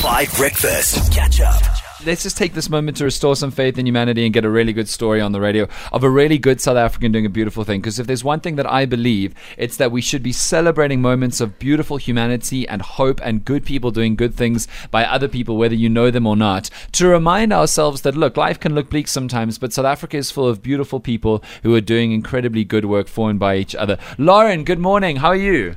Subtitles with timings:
[0.00, 1.12] 5 Breakfast.
[1.12, 1.62] Catch up.
[2.06, 4.72] Let's just take this moment to restore some faith in humanity and get a really
[4.72, 7.82] good story on the radio of a really good South African doing a beautiful thing.
[7.82, 11.42] Because if there's one thing that I believe, it's that we should be celebrating moments
[11.42, 15.74] of beautiful humanity and hope and good people doing good things by other people, whether
[15.74, 19.58] you know them or not, to remind ourselves that, look, life can look bleak sometimes,
[19.58, 23.28] but South Africa is full of beautiful people who are doing incredibly good work for
[23.28, 23.98] and by each other.
[24.16, 25.16] Lauren, good morning.
[25.16, 25.76] How are you?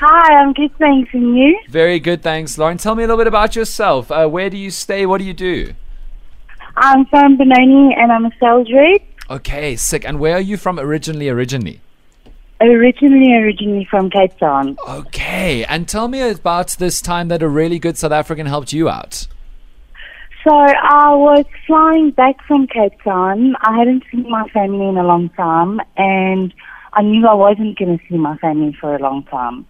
[0.00, 1.10] Hi, I'm good, thanks.
[1.12, 1.58] And you?
[1.68, 2.56] Very good, thanks.
[2.56, 4.12] Lauren, tell me a little bit about yourself.
[4.12, 5.06] Uh, where do you stay?
[5.06, 5.74] What do you do?
[6.76, 9.02] I'm from Benoni and I'm a sales rep.
[9.28, 10.04] Okay, sick.
[10.04, 11.28] And where are you from originally?
[11.28, 11.80] Originally?
[12.60, 14.78] Originally, originally from Cape Town.
[14.88, 18.88] Okay, and tell me about this time that a really good South African helped you
[18.88, 19.26] out.
[20.44, 23.56] So I was flying back from Cape Town.
[23.62, 26.54] I hadn't seen my family in a long time, and
[26.92, 29.66] I knew I wasn't going to see my family for a long time.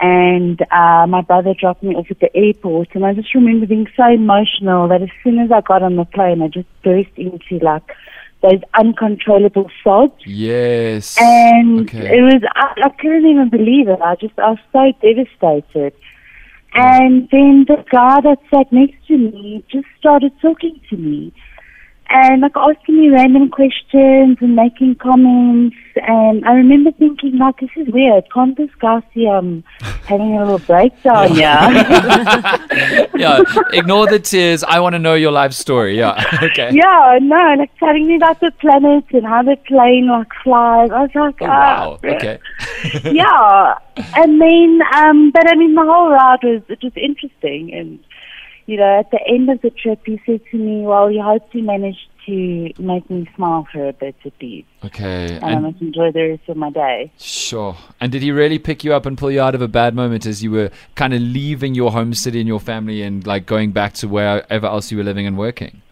[0.00, 3.86] And uh, my brother dropped me off at the airport, and I just remember being
[3.96, 7.64] so emotional that as soon as I got on the plane, I just burst into
[7.64, 7.94] like
[8.42, 10.20] those uncontrollable sobs.
[10.26, 11.16] Yes.
[11.20, 12.18] And Okay.
[12.18, 14.00] it was, I, I couldn't even believe it.
[14.00, 15.94] I just, I was so devastated.
[16.74, 21.32] And then the guy that sat next to me just started talking to me.
[22.14, 25.76] And like asking me random questions and making comments.
[25.96, 28.24] And I remember thinking, like, this is weird.
[28.32, 31.70] Can't this guy see I'm having a little breakdown yeah.
[33.14, 33.40] yeah,
[33.72, 34.62] ignore the tears.
[34.62, 35.96] I want to know your life story.
[35.98, 36.22] Yeah.
[36.42, 36.70] Okay.
[36.72, 40.90] yeah, no, like telling me about the planet and how the plane like flies.
[40.90, 41.98] I was like, Oh, ah, wow.
[42.04, 42.38] Okay.
[43.04, 43.74] yeah,
[44.16, 47.98] and then, um, but I mean, the whole ride was it was interesting, and
[48.66, 51.50] you know, at the end of the trip, he said to me, "Well, you hope
[51.52, 55.34] to manage to make me smile for a bit at least, Okay.
[55.34, 57.76] and I And must enjoy the rest of my day." sure.
[58.00, 60.24] And did he really pick you up and pull you out of a bad moment
[60.26, 63.72] as you were kind of leaving your home city and your family and like going
[63.72, 65.82] back to wherever else you were living and working?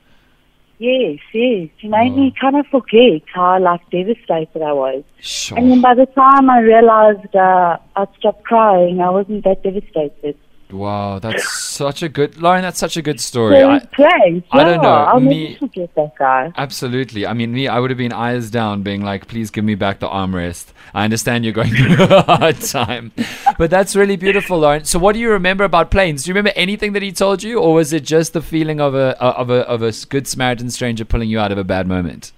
[0.79, 2.17] Yes, yes, he made Oh.
[2.17, 5.59] me kind of forget how like devastated I was, Sure.
[5.59, 10.37] and then by the time I realized uh, I'd stopped crying, I wasn't that devastated.
[10.73, 12.63] Wow, that's such a good Lauren.
[12.63, 13.63] That's such a good story.
[13.63, 14.45] I, great.
[14.53, 16.53] I don't know, I'll me- forget that guy.
[16.57, 17.27] Absolutely.
[17.27, 19.99] I mean, me, I would have been eyes down, being like, please give me back
[19.99, 20.73] the armrest.
[20.95, 23.13] I understand you're going through a hard time.
[23.59, 24.85] But that's really beautiful, Lauren.
[24.85, 26.25] So, what do you remember about planes?
[26.25, 28.95] Do you remember anything that he told you, or was it just the feeling of
[28.95, 32.33] a, of a, of a good Samaritan stranger pulling you out of a bad moment?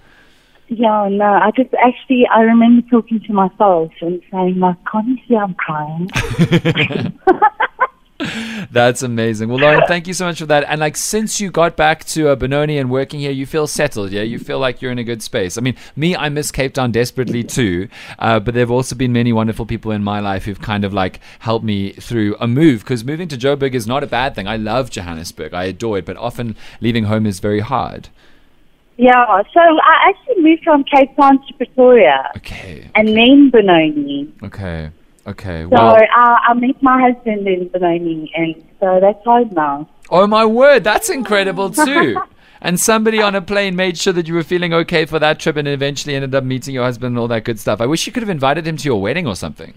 [0.68, 5.18] Yeah, no, I just actually, I remember talking to myself and saying, like, can't you
[5.28, 6.10] see I'm crying?
[8.70, 9.48] That's amazing.
[9.48, 10.64] Well, Lauren, thank you so much for that.
[10.68, 14.10] And like, since you got back to uh, Benoni and working here, you feel settled,
[14.12, 14.22] yeah?
[14.22, 15.58] You feel like you're in a good space.
[15.58, 17.88] I mean, me, I miss Cape Town desperately too.
[18.18, 20.92] Uh, but there have also been many wonderful people in my life who've kind of
[20.94, 22.80] like helped me through a move.
[22.80, 24.46] Because moving to Joburg is not a bad thing.
[24.46, 25.54] I love Johannesburg.
[25.54, 26.06] I adore it.
[26.06, 28.08] But often leaving home is very hard.
[28.96, 32.88] yeah, so I actually moved from Cape Town to Pretoria Okay.
[32.94, 34.32] and then Benoni.
[34.42, 34.90] Okay.
[35.26, 35.62] Okay.
[35.62, 35.96] So Well.
[36.16, 39.88] I, I met my husband in Benoni, and so that's home now.
[40.10, 42.20] Oh my word, that's incredible too.
[42.64, 45.56] And somebody on a plane made sure that you were feeling okay for that trip
[45.56, 47.80] and eventually ended up meeting your husband and all that good stuff.
[47.80, 49.74] I wish you could have invited him to your wedding or something.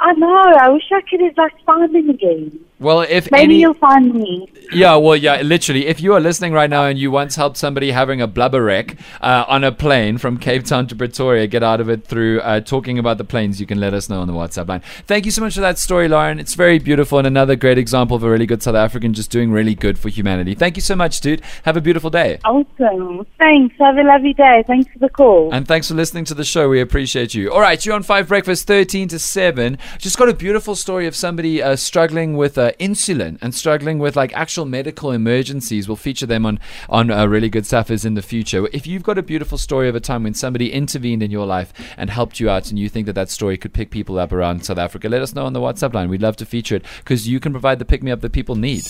[0.00, 2.60] I know, I wish I could have, like, found him again.
[2.80, 4.50] Well, if Maybe any, you'll find me.
[4.72, 7.92] yeah, well, yeah, literally, if you are listening right now and you once helped somebody
[7.92, 11.80] having a blubber wreck uh, on a plane from Cape Town to Pretoria get out
[11.80, 14.32] of it through uh, talking about the planes, you can let us know on the
[14.32, 14.82] WhatsApp line.
[15.06, 16.38] Thank you so much for that story, Lauren.
[16.40, 19.52] It's very beautiful and another great example of a really good South African just doing
[19.52, 20.54] really good for humanity.
[20.54, 21.42] Thank you so much, dude.
[21.64, 22.38] Have a beautiful day.
[22.44, 23.26] Awesome.
[23.38, 23.76] Thanks.
[23.78, 24.64] Have a lovely day.
[24.66, 25.52] Thanks for the call.
[25.54, 26.68] And thanks for listening to the show.
[26.68, 27.52] We appreciate you.
[27.52, 29.78] All right, you're on Five Breakfast, 13 to 7.
[29.98, 34.16] Just got a beautiful story of somebody uh, struggling with uh, insulin and struggling with
[34.16, 35.88] like actual medical emergencies.
[35.88, 38.68] We'll feature them on, on uh, Really Good Saffas in the future.
[38.72, 41.72] If you've got a beautiful story of a time when somebody intervened in your life
[41.96, 44.64] and helped you out and you think that that story could pick people up around
[44.64, 46.08] South Africa, let us know on the WhatsApp line.
[46.08, 48.56] We'd love to feature it because you can provide the pick me up that people
[48.56, 48.84] need.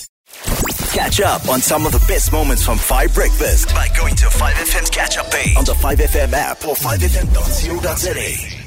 [0.93, 4.91] Catch up on some of the best moments from 5 Breakfast by going to 5FM's
[4.91, 8.64] catch up page on the 5FM app or 5FM.co.za.